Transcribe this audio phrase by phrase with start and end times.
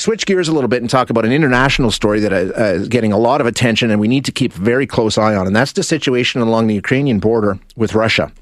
[0.00, 3.18] switch gears a little bit and talk about an international story that uh, getting a
[3.18, 5.82] lot of attention and we need to keep very close eye on, and that's the
[5.82, 8.32] situation along the Ukrainian border with Russia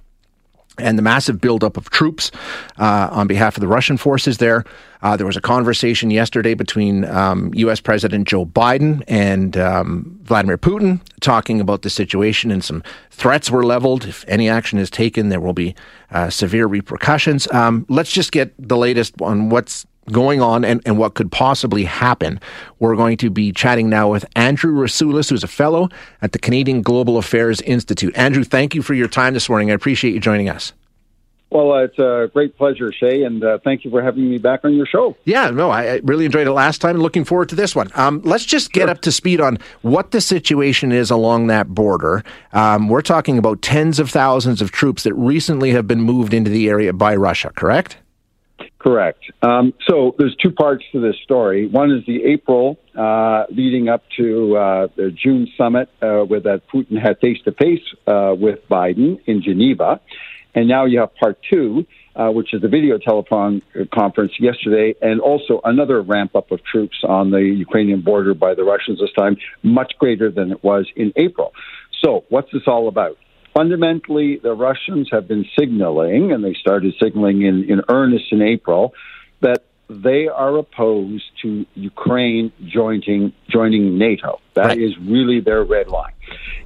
[0.79, 2.31] and the massive buildup of troops
[2.79, 4.65] uh, on behalf of the Russian forces there.
[5.03, 7.81] Uh, there was a conversation yesterday between um, U.S.
[7.81, 13.65] President Joe Biden and um, Vladimir Putin talking about the situation, and some threats were
[13.65, 14.05] leveled.
[14.07, 15.75] If any action is taken, there will be
[16.11, 17.51] uh, severe repercussions.
[17.53, 21.85] Um, let's just get the latest on what's going on and, and what could possibly
[21.85, 22.41] happen.
[22.79, 25.89] We're going to be chatting now with Andrew Rasiulis, who's a fellow
[26.23, 28.17] at the Canadian Global Affairs Institute.
[28.17, 29.71] Andrew, thank you for your time this morning.
[29.71, 30.73] I appreciate you joining us.
[31.51, 34.65] Well, uh, it's a great pleasure, Shay, and uh, thank you for having me back
[34.65, 35.17] on your show.
[35.25, 37.89] Yeah, no, I, I really enjoyed it last time and looking forward to this one.
[37.95, 38.91] Um, let's just get sure.
[38.91, 42.23] up to speed on what the situation is along that border.
[42.53, 46.51] Um, we're talking about tens of thousands of troops that recently have been moved into
[46.51, 47.97] the area by Russia, correct?
[48.79, 49.25] Correct.
[49.43, 51.67] Um, so there's two parts to this story.
[51.67, 56.63] One is the April uh, leading up to uh, the June summit, uh, where that
[56.73, 60.01] Putin had face to face with Biden in Geneva.
[60.55, 63.63] And now you have part two, uh, which is the video telephone
[63.95, 68.65] conference yesterday, and also another ramp up of troops on the Ukrainian border by the
[68.65, 71.53] Russians this time, much greater than it was in April.
[72.03, 73.19] So, what's this all about?
[73.55, 78.95] Fundamentally, the Russians have been signaling, and they started signaling in, in earnest in April,
[79.41, 84.41] that they are opposed to Ukraine joining joining NATO.
[84.55, 84.79] That right.
[84.79, 86.13] is really their red line.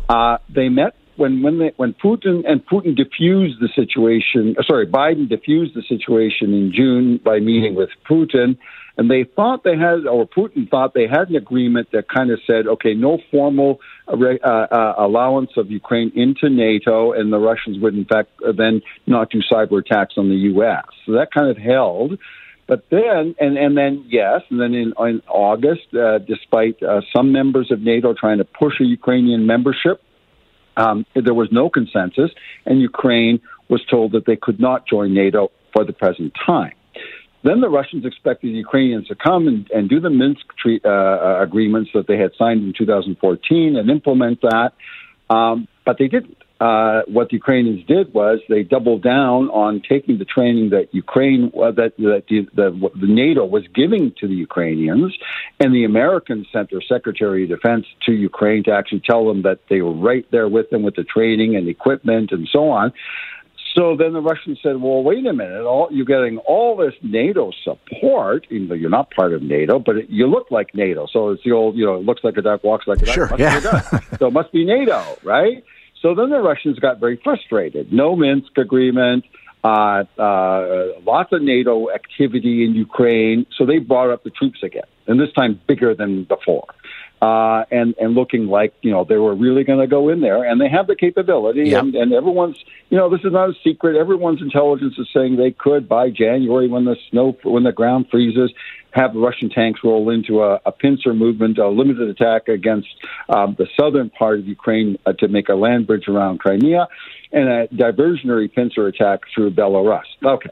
[0.09, 4.87] Uh, they met when when they, when Putin and Putin diffused the situation, uh, sorry,
[4.87, 8.59] Biden diffused the situation in June by meeting with Putin,
[8.97, 12.41] and they thought they had, or Putin thought they had an agreement that kind of
[12.47, 17.79] said, okay, no formal uh, uh, uh, allowance of Ukraine into NATO, and the Russians
[17.81, 20.85] would in fact then not do cyber attacks on the U.S.
[21.07, 22.19] So that kind of held.
[22.67, 27.33] But then, and, and then, yes, and then in, in August, uh, despite uh, some
[27.33, 30.01] members of NATO trying to push a Ukrainian membership,
[30.77, 32.31] um, there was no consensus,
[32.65, 36.73] and Ukraine was told that they could not join NATO for the present time.
[37.45, 40.89] Then the Russians expected the Ukrainians to come and, and do the Minsk treat, uh,
[40.89, 44.73] uh agreements that they had signed in 2014 and implement that,
[45.31, 50.19] um, but they didn't uh, what the Ukrainians did was they doubled down on taking
[50.19, 52.71] the training that Ukraine uh, that that the, the,
[53.01, 55.13] the, NATO was giving to the Ukrainians,
[55.59, 59.59] and the Americans sent their Secretary of Defense to Ukraine to actually tell them that
[59.69, 62.93] they were right there with them with the training and equipment and so on.
[63.75, 65.65] So then the Russians said, "Well, wait a minute!
[65.65, 69.97] All, you're getting all this NATO support, even though you're not part of NATO, but
[69.97, 71.07] it, you look like NATO.
[71.11, 73.15] So it's the old, you know, it looks like a duck, walks like a duck.
[73.15, 73.61] Sure, yeah.
[74.19, 75.65] so it must be NATO, right?
[76.03, 77.93] So then the Russians got very frustrated.
[77.93, 79.25] No Minsk agreement,
[79.65, 83.47] uh, uh, lots of NATO activity in Ukraine.
[83.57, 86.67] So they brought up the troops again, and this time bigger than before.
[87.23, 90.43] Uh, and and looking like you know they were really going to go in there,
[90.43, 91.85] and they have the capability, yep.
[91.85, 92.57] and, and everyone's
[92.91, 93.95] you know this is not a secret.
[93.95, 98.53] Everyone's intelligence is saying they could by January when the snow when the ground freezes,
[98.93, 102.89] have the Russian tanks roll into a, a pincer movement, a limited attack against
[103.29, 106.89] um, the southern part of Ukraine uh, to make a land bridge around Crimea,
[107.33, 110.03] and a diversionary pincer attack through Belarus.
[110.25, 110.51] Okay.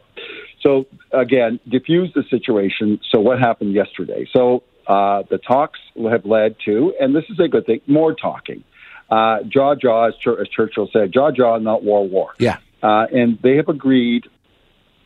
[0.62, 3.00] So again, diffuse the situation.
[3.10, 4.28] So what happened yesterday?
[4.32, 5.78] So uh, the talks
[6.10, 8.64] have led to, and this is a good thing, more talking.
[9.08, 12.34] Uh, jaw jaw, as, as Churchill said, jaw jaw, not war war.
[12.38, 12.56] Yeah.
[12.82, 14.24] Uh, and they have agreed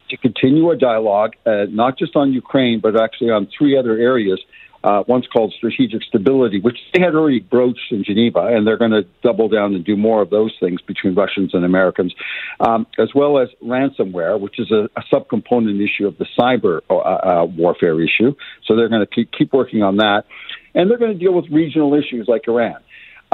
[0.09, 4.41] to continue a dialogue, uh, not just on Ukraine, but actually on three other areas.
[4.85, 8.91] Uh, one's called strategic stability, which they had already broached in Geneva, and they're going
[8.91, 12.15] to double down and do more of those things between Russians and Americans,
[12.61, 16.97] um, as well as ransomware, which is a, a subcomponent issue of the cyber uh,
[16.97, 18.35] uh, warfare issue.
[18.67, 20.25] So they're going to keep, keep working on that.
[20.75, 22.84] And they're going to deal with regional issues like Iran.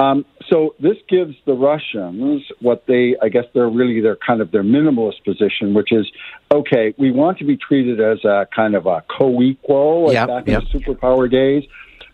[0.01, 4.51] Um, so this gives the Russians what they, I guess, they're really their kind of
[4.51, 6.09] their minimalist position, which is,
[6.51, 10.47] okay, we want to be treated as a kind of a co-equal, like yep, back
[10.47, 10.63] yep.
[10.63, 11.63] in the superpower days.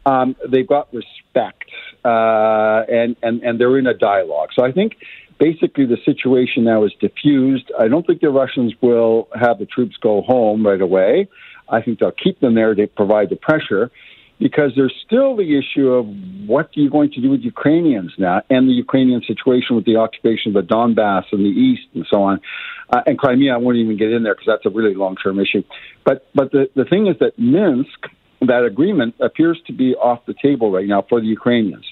[0.05, 1.69] Um, they've got respect,
[2.03, 4.49] uh, and and and they're in a dialogue.
[4.53, 4.95] So I think
[5.37, 7.71] basically the situation now is diffused.
[7.79, 11.27] I don't think the Russians will have the troops go home right away.
[11.69, 13.91] I think they'll keep them there to provide the pressure
[14.39, 16.05] because there's still the issue of
[16.47, 19.97] what are you going to do with Ukrainians now and the Ukrainian situation with the
[19.97, 22.39] occupation of the Donbass and the east and so on.
[22.89, 25.39] Uh, and Crimea, I won't even get in there because that's a really long term
[25.39, 25.63] issue.
[26.05, 28.07] But but the, the thing is that Minsk,
[28.41, 31.85] that agreement appears to be off the table right now for the Ukrainians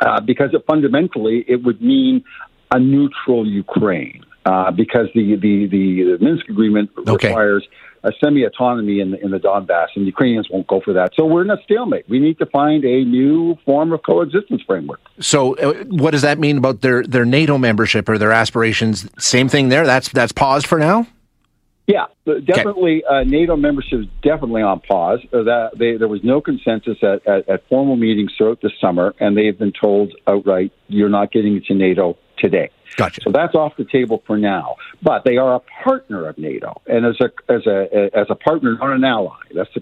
[0.00, 2.24] uh, because it, fundamentally it would mean
[2.72, 4.24] a neutral Ukraine.
[4.46, 7.28] Uh, because the, the, the, the Minsk agreement okay.
[7.28, 7.68] requires
[8.02, 11.12] a semi autonomy in the, in the Donbass, and Ukrainians won't go for that.
[11.14, 12.08] So we're in a stalemate.
[12.08, 15.00] We need to find a new form of coexistence framework.
[15.18, 19.08] So, uh, what does that mean about their, their NATO membership or their aspirations?
[19.18, 19.86] Same thing there.
[19.86, 21.06] That's that's paused for now.
[21.86, 23.04] Yeah, definitely.
[23.04, 23.20] Okay.
[23.20, 25.18] Uh, NATO membership is definitely on pause.
[25.32, 29.12] Uh, that they, there was no consensus at, at, at formal meetings throughout the summer,
[29.18, 33.20] and they've been told outright, "You're not getting into NATO today." Gotcha.
[33.22, 34.76] So that's off the table for now.
[35.02, 38.76] But they are a partner of NATO, and as a as a as a partner,
[38.76, 39.36] not an ally.
[39.54, 39.80] That's a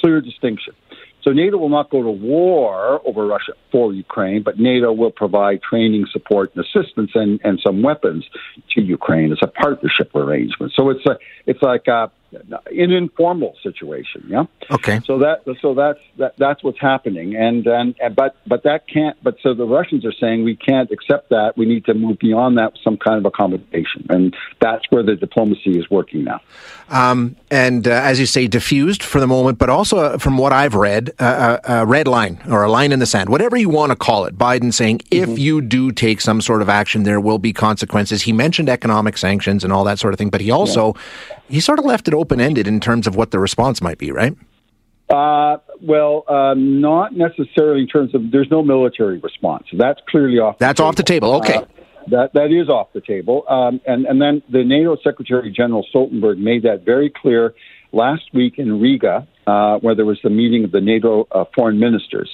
[0.00, 0.74] clear distinction.
[1.22, 5.62] So NATO will not go to war over Russia for Ukraine, but NATO will provide
[5.62, 8.28] training, support, and assistance, and, and some weapons
[8.74, 9.30] to Ukraine.
[9.30, 10.72] It's a partnership arrangement.
[10.74, 14.24] So it's a it's like a an informal situation.
[14.28, 14.44] Yeah.
[14.70, 15.00] Okay.
[15.04, 19.16] So that so that's that, that's what's happening, and, and and but but that can't.
[19.22, 21.54] But so the Russians are saying we can't accept that.
[21.56, 25.16] We need to move beyond that with some kind of accommodation, and that's where the
[25.16, 26.40] diplomacy is working now.
[26.88, 30.52] Um, and uh, as you say, diffused for the moment, but also uh, from what
[30.52, 33.70] I've read, uh, a, uh, red line or a line in the sand, whatever you
[33.70, 34.36] want to call it.
[34.36, 35.38] Biden saying if mm-hmm.
[35.38, 38.22] you do take some sort of action, there will be consequences.
[38.22, 41.41] He mentioned economic sanctions and all that sort of thing, but he also yeah.
[41.52, 44.10] He sort of left it open ended in terms of what the response might be,
[44.10, 44.34] right?
[45.10, 49.66] Uh, well, uh, not necessarily in terms of there's no military response.
[49.76, 50.56] That's clearly off.
[50.58, 51.34] That's the off the table.
[51.34, 51.56] Okay.
[51.56, 51.64] Uh,
[52.10, 53.44] that that is off the table.
[53.48, 57.54] Um, and and then the NATO Secretary General Stoltenberg made that very clear
[57.92, 61.78] last week in Riga, uh, where there was the meeting of the NATO uh, foreign
[61.78, 62.30] ministers.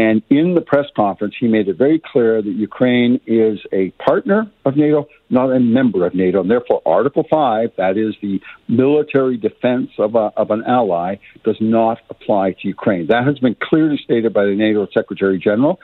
[0.00, 4.50] And in the press conference, he made it very clear that Ukraine is a partner
[4.64, 6.40] of NATO, not a member of NATO.
[6.40, 11.58] And therefore, Article 5, that is the military defense of, a, of an ally, does
[11.60, 13.08] not apply to Ukraine.
[13.08, 15.78] That has been clearly stated by the NATO Secretary General.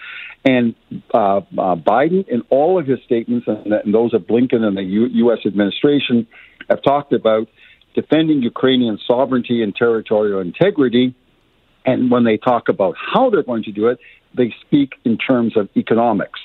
[0.46, 0.74] And
[1.12, 4.82] uh, uh, Biden, in all of his statements, and, and those of Blinken and the
[4.82, 5.40] U- U.S.
[5.44, 6.26] administration,
[6.70, 7.48] have talked about
[7.94, 11.14] defending Ukrainian sovereignty and territorial integrity
[11.86, 13.98] and when they talk about how they're going to do it,
[14.34, 16.40] they speak in terms of economics,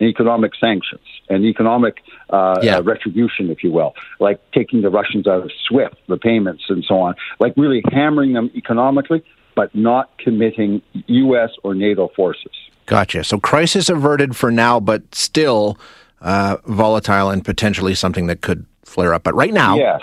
[0.00, 2.76] economic sanctions, and economic uh, yeah.
[2.76, 6.84] uh, retribution, if you will, like taking the Russians out of SWIFT, the payments, and
[6.84, 9.24] so on, like really hammering them economically,
[9.56, 11.50] but not committing U.S.
[11.62, 12.52] or NATO forces.
[12.86, 13.24] Gotcha.
[13.24, 15.78] So crisis averted for now, but still
[16.20, 19.22] uh, volatile and potentially something that could flare up.
[19.22, 20.00] But right now, yes,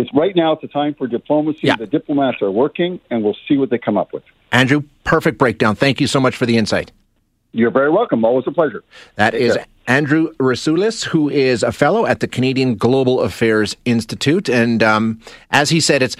[0.00, 0.52] it's, right now.
[0.52, 1.60] It's a time for diplomacy.
[1.62, 1.76] Yeah.
[1.76, 4.22] The diplomats are working, and we'll see what they come up with.
[4.52, 5.74] Andrew, perfect breakdown.
[5.76, 6.92] Thank you so much for the insight.
[7.52, 8.24] You're very welcome.
[8.24, 8.84] Always a pleasure.
[9.16, 14.82] That is Andrew Rasiulis, who is a fellow at the Canadian Global Affairs Institute, and
[14.82, 15.20] um,
[15.50, 16.16] as he said, it's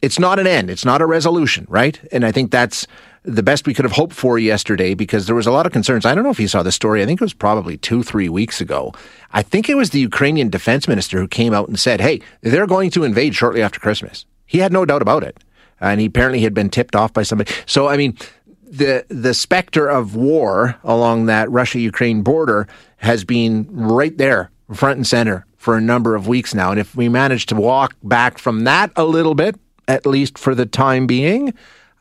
[0.00, 0.70] it's not an end.
[0.70, 2.00] It's not a resolution, right?
[2.12, 2.86] And I think that's
[3.28, 6.06] the best we could have hoped for yesterday because there was a lot of concerns.
[6.06, 7.02] I don't know if you saw the story.
[7.02, 8.94] I think it was probably two, three weeks ago.
[9.32, 12.66] I think it was the Ukrainian defense minister who came out and said, hey, they're
[12.66, 14.24] going to invade shortly after Christmas.
[14.46, 15.38] He had no doubt about it.
[15.80, 17.52] And he apparently had been tipped off by somebody.
[17.66, 18.16] So, I mean,
[18.64, 22.66] the, the specter of war along that Russia Ukraine border
[22.96, 26.70] has been right there, front and center, for a number of weeks now.
[26.70, 30.54] And if we manage to walk back from that a little bit, at least for
[30.54, 31.54] the time being,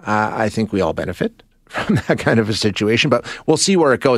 [0.05, 3.75] uh, I think we all benefit from that kind of a situation, but we'll see
[3.75, 4.15] where it goes.